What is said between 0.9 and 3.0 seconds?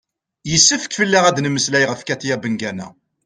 fell-aɣ ad d-nemmeslay ɣef katia bengana